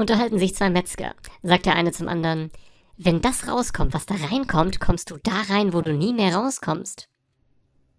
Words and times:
Unterhalten 0.00 0.38
sich 0.38 0.54
zwei 0.54 0.70
Metzger. 0.70 1.14
Sagt 1.42 1.66
der 1.66 1.76
eine 1.76 1.92
zum 1.92 2.08
anderen, 2.08 2.50
wenn 2.96 3.20
das 3.20 3.46
rauskommt, 3.46 3.92
was 3.92 4.06
da 4.06 4.14
reinkommt, 4.14 4.80
kommst 4.80 5.10
du 5.10 5.18
da 5.22 5.42
rein, 5.50 5.74
wo 5.74 5.82
du 5.82 5.92
nie 5.92 6.14
mehr 6.14 6.34
rauskommst. 6.34 7.06